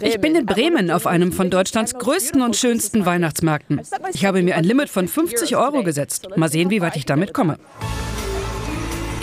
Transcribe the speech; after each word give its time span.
Ich 0.00 0.20
bin 0.20 0.34
in 0.34 0.46
Bremen 0.46 0.90
auf 0.90 1.06
einem 1.06 1.32
von 1.32 1.50
Deutschlands 1.50 1.94
größten 1.94 2.42
und 2.42 2.56
schönsten 2.56 3.06
Weihnachtsmärkten. 3.06 3.80
Ich 4.12 4.24
habe 4.24 4.42
mir 4.42 4.56
ein 4.56 4.64
Limit 4.64 4.88
von 4.88 5.08
50 5.08 5.56
Euro 5.56 5.82
gesetzt. 5.82 6.28
Mal 6.36 6.50
sehen, 6.50 6.70
wie 6.70 6.80
weit 6.80 6.96
ich 6.96 7.06
damit 7.06 7.32
komme. 7.32 7.58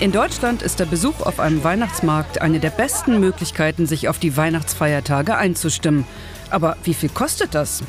In 0.00 0.10
Deutschland 0.10 0.62
ist 0.62 0.80
der 0.80 0.86
Besuch 0.86 1.20
auf 1.20 1.38
einem 1.38 1.62
Weihnachtsmarkt 1.62 2.40
eine 2.40 2.58
der 2.58 2.70
besten 2.70 3.20
Möglichkeiten, 3.20 3.86
sich 3.86 4.08
auf 4.08 4.18
die 4.18 4.36
Weihnachtsfeiertage 4.36 5.36
einzustimmen. 5.36 6.06
Aber 6.50 6.76
wie 6.82 6.94
viel 6.94 7.08
kostet 7.08 7.54
das? 7.54 7.82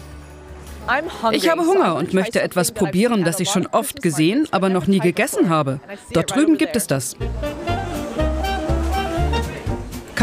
Ich 1.32 1.50
habe 1.50 1.62
Hunger 1.62 1.96
und 1.96 2.14
möchte 2.14 2.42
etwas 2.42 2.72
probieren, 2.72 3.24
das 3.24 3.40
ich 3.40 3.50
schon 3.50 3.68
oft 3.68 4.02
gesehen, 4.02 4.48
aber 4.52 4.70
noch 4.70 4.86
nie 4.86 5.00
gegessen 5.00 5.50
habe. 5.50 5.80
Dort 6.12 6.36
drüben 6.36 6.58
gibt 6.58 6.76
es 6.76 6.88
das. 6.88 7.16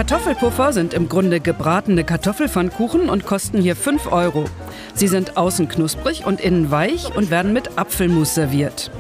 Kartoffelpuffer 0.01 0.73
sind 0.73 0.95
im 0.95 1.11
Grunde 1.11 1.41
gebratene 1.41 2.05
Kartoffelpfannkuchen 2.05 3.11
und 3.11 3.27
kosten 3.27 3.61
hier 3.61 3.77
5 3.77 4.11
Euro. 4.11 4.47
Sie 4.95 5.09
sind 5.09 5.37
außen 5.37 5.69
knusprig 5.69 6.25
und 6.25 6.41
innen 6.41 6.71
weich 6.71 7.15
und 7.15 7.31
werden 7.31 7.53
mit 7.53 7.77
Apfelmus 7.77 8.35
serviert. 8.35 8.91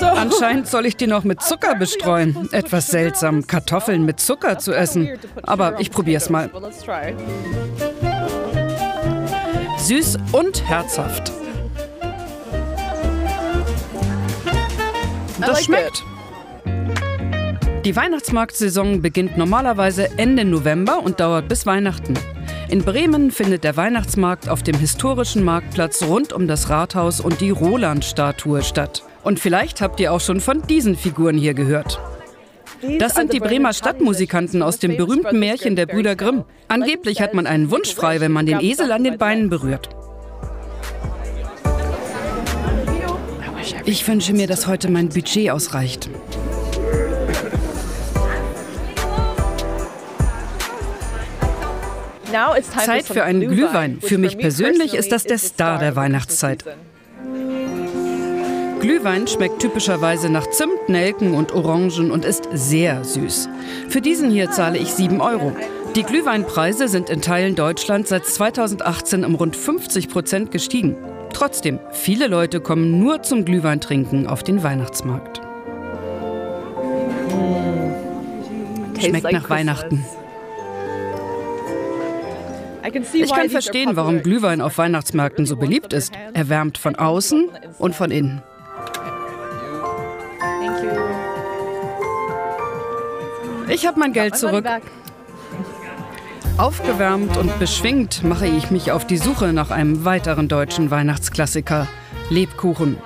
Anscheinend 0.00 0.66
soll 0.66 0.86
ich 0.86 0.96
die 0.96 1.06
noch 1.06 1.24
mit 1.24 1.42
Zucker 1.42 1.74
bestreuen. 1.74 2.48
Etwas 2.52 2.86
seltsam, 2.86 3.46
Kartoffeln 3.46 4.06
mit 4.06 4.18
Zucker 4.18 4.58
zu 4.58 4.72
essen. 4.72 5.10
Aber 5.42 5.78
ich 5.78 5.90
probier's 5.90 6.30
mal. 6.30 6.50
Süß 9.76 10.16
und 10.32 10.66
herzhaft. 10.66 11.32
Das 15.38 15.62
schmeckt. 15.62 16.02
Die 17.86 17.94
Weihnachtsmarktsaison 17.94 19.00
beginnt 19.00 19.38
normalerweise 19.38 20.18
Ende 20.18 20.44
November 20.44 21.04
und 21.04 21.20
dauert 21.20 21.46
bis 21.46 21.66
Weihnachten. 21.66 22.14
In 22.68 22.82
Bremen 22.82 23.30
findet 23.30 23.62
der 23.62 23.76
Weihnachtsmarkt 23.76 24.48
auf 24.48 24.64
dem 24.64 24.76
historischen 24.76 25.44
Marktplatz 25.44 26.02
rund 26.02 26.32
um 26.32 26.48
das 26.48 26.68
Rathaus 26.68 27.20
und 27.20 27.40
die 27.40 27.50
Roland-Statue 27.50 28.64
statt. 28.64 29.04
Und 29.22 29.38
vielleicht 29.38 29.80
habt 29.80 30.00
ihr 30.00 30.12
auch 30.12 30.20
schon 30.20 30.40
von 30.40 30.62
diesen 30.62 30.96
Figuren 30.96 31.38
hier 31.38 31.54
gehört. 31.54 32.00
Das 32.98 33.14
sind 33.14 33.32
die 33.32 33.38
Bremer 33.38 33.72
Stadtmusikanten 33.72 34.64
aus 34.64 34.80
dem 34.80 34.96
berühmten 34.96 35.38
Märchen 35.38 35.76
der 35.76 35.86
Brüder 35.86 36.16
Grimm. 36.16 36.42
Angeblich 36.66 37.20
hat 37.20 37.34
man 37.34 37.46
einen 37.46 37.70
Wunsch 37.70 37.94
frei, 37.94 38.18
wenn 38.18 38.32
man 38.32 38.46
den 38.46 38.58
Esel 38.58 38.90
an 38.90 39.04
den 39.04 39.16
Beinen 39.16 39.48
berührt. 39.48 39.90
Ich 43.84 44.08
wünsche 44.08 44.32
mir, 44.32 44.48
dass 44.48 44.66
heute 44.66 44.90
mein 44.90 45.08
Budget 45.08 45.50
ausreicht. 45.50 46.10
Zeit 52.62 53.06
für 53.06 53.24
einen 53.24 53.48
Glühwein. 53.48 53.98
Für 54.00 54.18
mich 54.18 54.38
persönlich 54.38 54.94
ist 54.94 55.12
das 55.12 55.24
der 55.24 55.38
Star 55.38 55.78
der 55.78 55.96
Weihnachtszeit. 55.96 56.64
Glühwein 58.80 59.26
schmeckt 59.26 59.60
typischerweise 59.60 60.28
nach 60.28 60.48
Zimt, 60.50 60.88
Nelken 60.88 61.34
und 61.34 61.52
Orangen 61.52 62.10
und 62.10 62.24
ist 62.24 62.48
sehr 62.52 63.04
süß. 63.04 63.48
Für 63.88 64.00
diesen 64.00 64.30
hier 64.30 64.50
zahle 64.50 64.78
ich 64.78 64.92
7 64.92 65.20
Euro. 65.20 65.56
Die 65.96 66.02
Glühweinpreise 66.02 66.88
sind 66.88 67.08
in 67.08 67.22
Teilen 67.22 67.54
Deutschlands 67.54 68.10
seit 68.10 68.26
2018 68.26 69.24
um 69.24 69.34
rund 69.34 69.56
50 69.56 70.08
Prozent 70.08 70.50
gestiegen. 70.50 70.94
Trotzdem, 71.32 71.78
viele 71.90 72.28
Leute 72.28 72.60
kommen 72.60 72.98
nur 72.98 73.22
zum 73.22 73.44
Glühweintrinken 73.44 74.26
auf 74.26 74.42
den 74.42 74.62
Weihnachtsmarkt. 74.62 75.40
Schmeckt 79.00 79.32
nach 79.32 79.50
Weihnachten. 79.50 80.04
Ich 83.12 83.32
kann 83.32 83.50
verstehen, 83.50 83.96
warum 83.96 84.22
Glühwein 84.22 84.60
auf 84.60 84.78
Weihnachtsmärkten 84.78 85.46
so 85.46 85.56
beliebt 85.56 85.92
ist. 85.92 86.12
Er 86.34 86.48
wärmt 86.48 86.78
von 86.78 86.96
außen 86.96 87.48
und 87.78 87.94
von 87.94 88.10
innen. 88.10 88.42
Ich 93.68 93.86
habe 93.86 93.98
mein 93.98 94.12
Geld 94.12 94.36
zurück. 94.36 94.64
Aufgewärmt 96.56 97.36
und 97.36 97.58
beschwingt 97.58 98.24
mache 98.24 98.46
ich 98.46 98.70
mich 98.70 98.92
auf 98.92 99.06
die 99.06 99.18
Suche 99.18 99.52
nach 99.52 99.70
einem 99.70 100.04
weiteren 100.04 100.48
deutschen 100.48 100.90
Weihnachtsklassiker, 100.90 101.86
Lebkuchen. 102.30 102.96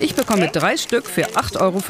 Ich 0.00 0.14
bekomme 0.14 0.48
drei 0.48 0.76
Stück 0.76 1.06
für 1.06 1.26
8,50 1.30 1.60
Euro. 1.60 1.82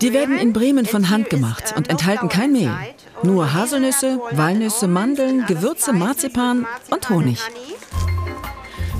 Die 0.00 0.12
werden 0.12 0.38
in 0.38 0.52
Bremen 0.52 0.86
von 0.86 1.10
Hand 1.10 1.30
gemacht 1.30 1.74
und 1.76 1.90
enthalten 1.90 2.28
kein 2.28 2.52
Mehl. 2.52 2.72
Nur 3.24 3.52
Haselnüsse, 3.52 4.18
Walnüsse, 4.32 4.88
Mandeln, 4.88 5.46
Gewürze, 5.46 5.92
Marzipan 5.92 6.66
und 6.90 7.08
Honig. 7.08 7.38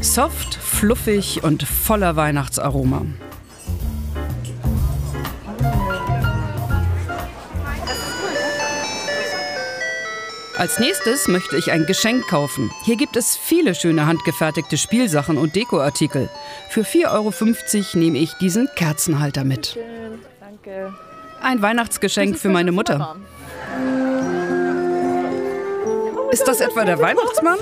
Soft, 0.01 0.55
fluffig 0.55 1.43
und 1.43 1.65
voller 1.65 2.15
Weihnachtsaroma. 2.15 3.05
Als 10.57 10.79
nächstes 10.79 11.27
möchte 11.27 11.57
ich 11.57 11.73
ein 11.73 11.87
Geschenk 11.87 12.29
kaufen. 12.29 12.71
Hier 12.85 12.95
gibt 12.95 13.17
es 13.17 13.37
viele 13.37 13.75
schöne 13.75 14.07
handgefertigte 14.07 14.77
Spielsachen 14.77 15.37
und 15.37 15.57
Dekoartikel. 15.57 16.29
Für 16.69 16.83
4,50 16.83 17.09
Euro 17.11 17.99
nehme 17.99 18.19
ich 18.19 18.35
diesen 18.35 18.69
Kerzenhalter 18.77 19.43
mit. 19.43 19.77
Ein 21.43 21.63
Weihnachtsgeschenk 21.63 22.39
für 22.39 22.51
meine 22.51 22.71
Mutter. 22.71 23.17
Ist 26.33 26.49
das 26.49 26.63
etwa 26.63 26.87
der 26.87 26.99
Weihnachtsmann? 26.99 27.59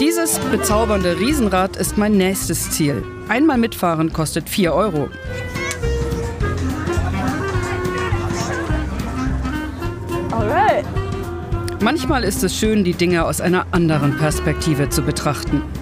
Dieses 0.00 0.40
bezaubernde 0.50 1.16
Riesenrad 1.20 1.76
ist 1.76 1.96
mein 1.96 2.16
nächstes 2.16 2.72
Ziel. 2.72 3.04
Einmal 3.28 3.56
mitfahren 3.56 4.12
kostet 4.12 4.48
4 4.48 4.74
Euro. 4.74 5.08
Manchmal 11.82 12.24
ist 12.24 12.42
es 12.42 12.58
schön, 12.58 12.82
die 12.82 12.94
Dinge 12.94 13.24
aus 13.24 13.40
einer 13.40 13.66
anderen 13.70 14.18
Perspektive 14.18 14.88
zu 14.88 15.02
betrachten. 15.02 15.62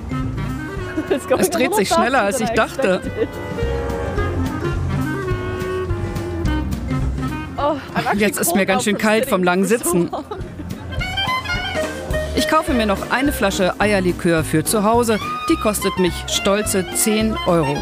Es 1.38 1.48
dreht 1.48 1.74
sich 1.74 1.88
schneller, 1.88 2.20
als 2.20 2.40
ich 2.40 2.50
dachte. 2.50 3.00
Jetzt 8.14 8.40
ist 8.40 8.54
mir 8.54 8.66
ganz 8.66 8.84
schön 8.84 8.98
kalt 8.98 9.26
vom 9.26 9.42
langen 9.42 9.64
Sitzen. 9.64 10.10
Ich 12.36 12.48
kaufe 12.48 12.72
mir 12.72 12.86
noch 12.86 13.10
eine 13.10 13.32
Flasche 13.32 13.78
Eierlikör 13.80 14.44
für 14.44 14.64
zu 14.64 14.84
Hause. 14.84 15.18
Die 15.50 15.56
kostet 15.56 15.98
mich 15.98 16.14
stolze 16.28 16.86
10 16.94 17.36
Euro. 17.46 17.76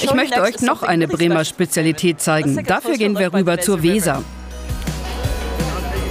Ich 0.00 0.14
möchte 0.14 0.40
euch 0.42 0.60
noch 0.60 0.82
eine 0.82 1.06
Bremer 1.06 1.44
Spezialität 1.44 2.20
zeigen. 2.20 2.64
Dafür 2.64 2.96
gehen 2.96 3.18
wir 3.18 3.32
rüber 3.32 3.58
zur 3.58 3.82
Weser. 3.82 4.22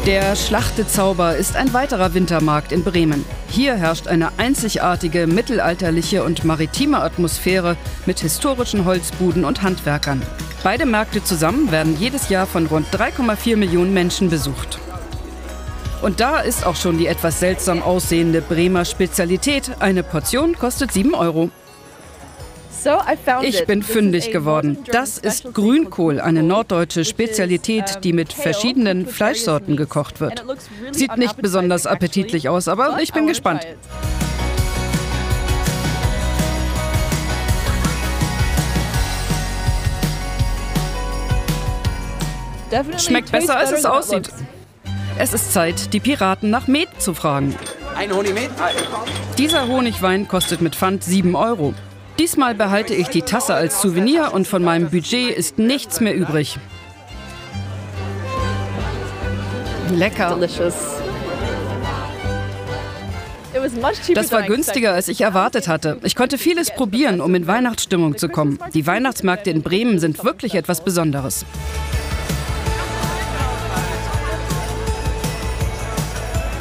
Der 0.08 0.38
Schlachtezauber 0.38 1.36
ist 1.36 1.58
ein 1.58 1.74
weiterer 1.74 2.14
Wintermarkt 2.14 2.72
in 2.72 2.82
Bremen. 2.82 3.26
Hier 3.50 3.76
herrscht 3.76 4.08
eine 4.08 4.30
einzigartige 4.40 5.28
mittelalterliche 5.28 6.24
und 6.24 6.46
maritime 6.46 7.02
Atmosphäre 7.02 7.76
mit 8.06 8.22
historischen 8.22 8.86
Holzbuden 8.86 9.44
und 9.44 9.64
Handwerkern. 9.64 10.22
Beide 10.64 10.86
Märkte 10.86 11.22
zusammen 11.26 11.74
werden 11.74 12.00
jedes 12.00 12.30
Jahr 12.30 12.48
von 12.48 12.68
rund 12.68 12.88
3,4 12.88 13.58
Millionen 13.58 13.94
Menschen 13.94 14.30
besucht. 14.30 14.80
Und 16.02 16.22
da 16.22 16.40
ist 16.40 16.66
auch 16.66 16.78
schon 16.78 16.98
die 16.98 17.08
etwas 17.08 17.42
seltsam 17.42 17.84
aussehende 17.84 18.42
Bremer 18.42 18.86
Spezialität. 18.86 19.72
Eine 19.82 20.04
Portion 20.04 20.58
kostet 20.58 20.94
7 20.94 21.16
Euro. 21.16 21.50
Ich 23.42 23.66
bin 23.66 23.84
fündig 23.84 24.32
geworden. 24.32 24.78
Das 24.92 25.18
ist 25.18 25.54
Grünkohl, 25.54 26.20
eine 26.20 26.44
norddeutsche 26.44 27.06
Spezialität, 27.06 28.04
die 28.04 28.14
mit 28.14 28.34
verschiedenen 28.34 29.06
Fleischsorten 29.08 29.76
gekocht 29.76 30.20
wird. 30.20 30.44
Sieht 30.92 31.18
nicht 31.18 31.38
besonders 31.42 31.88
appetitlich 31.88 32.50
aus, 32.50 32.68
aber 32.68 33.00
ich 33.02 33.14
bin 33.14 33.28
gespannt. 33.28 33.66
Schmeckt 42.98 43.32
besser, 43.32 43.58
als 43.58 43.72
es 43.72 43.86
aussieht. 43.86 44.30
Es 45.18 45.34
ist 45.34 45.52
Zeit, 45.54 45.94
die 45.94 46.00
Piraten 46.00 46.50
nach 46.50 46.68
Met 46.68 46.90
zu 47.00 47.14
fragen. 47.14 47.56
Ein 47.96 48.14
Honigmet? 48.14 48.50
Dieser 49.38 49.68
Honigwein 49.68 50.28
kostet 50.28 50.62
mit 50.62 50.76
Pfand 50.76 51.04
7 51.04 51.36
Euro. 51.36 51.74
Diesmal 52.20 52.56
behalte 52.56 52.96
ich 52.96 53.10
die 53.10 53.22
Tasse 53.22 53.54
als 53.54 53.82
Souvenir 53.82 54.34
und 54.34 54.48
von 54.48 54.64
meinem 54.64 54.90
Budget 54.90 55.36
ist 55.36 55.60
nichts 55.60 56.00
mehr 56.00 56.16
übrig. 56.16 56.58
Lecker. 59.92 60.38
Das 64.14 64.32
war 64.32 64.44
günstiger, 64.44 64.94
als 64.94 65.08
ich 65.08 65.22
erwartet 65.22 65.68
hatte. 65.68 66.00
Ich 66.04 66.16
konnte 66.16 66.38
vieles 66.38 66.72
probieren, 66.72 67.22
um 67.22 67.34
in 67.36 67.48
Weihnachtsstimmung 67.48 68.18
zu 68.18 68.30
kommen. 68.30 68.60
Die 68.74 68.86
Weihnachtsmärkte 68.86 69.50
in 69.50 69.62
Bremen 69.62 70.00
sind 70.00 70.24
wirklich 70.24 70.56
etwas 70.56 70.84
Besonderes. 70.84 71.46